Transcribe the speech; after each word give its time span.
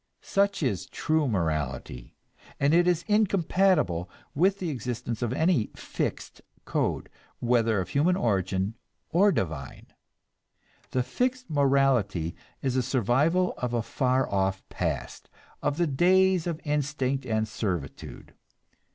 Such 0.23 0.63
is 0.63 0.87
true 0.87 1.27
morality, 1.27 2.15
and 2.59 2.73
it 2.73 2.87
is 2.87 3.05
incompatible 3.07 4.09
with 4.33 4.57
the 4.57 4.71
existence 4.71 5.21
of 5.21 5.31
any 5.31 5.67
fixed 5.75 6.41
code, 6.65 7.07
whether 7.37 7.79
of 7.79 7.89
human 7.89 8.15
origin 8.15 8.73
or 9.11 9.31
divine. 9.31 9.85
The 10.89 11.03
fixed 11.03 11.51
morality 11.51 12.35
is 12.63 12.75
a 12.75 12.81
survival 12.81 13.53
of 13.59 13.75
a 13.75 13.83
far 13.83 14.27
off 14.33 14.67
past, 14.69 15.29
of 15.61 15.77
the 15.77 15.85
days 15.85 16.47
of 16.47 16.59
instinct 16.63 17.23
and 17.27 17.47
servitude. 17.47 18.33